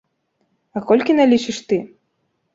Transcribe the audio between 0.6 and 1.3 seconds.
А колькі